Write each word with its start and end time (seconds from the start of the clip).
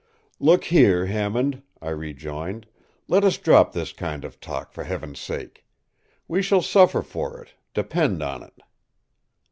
”“Look 0.49 0.63
here, 0.63 1.05
Hammond,” 1.05 1.61
I 1.79 1.89
rejoined, 1.89 2.65
“let 3.07 3.23
us 3.23 3.37
drop 3.37 3.71
this 3.71 3.93
kind 3.93 4.25
of 4.25 4.39
talk, 4.39 4.71
for 4.73 4.83
Heaven’s 4.85 5.19
sake! 5.19 5.63
We 6.27 6.41
shall 6.41 6.63
suffer 6.63 7.03
for 7.03 7.39
it, 7.39 7.53
depend 7.75 8.23
on 8.23 8.41
it. 8.41 8.63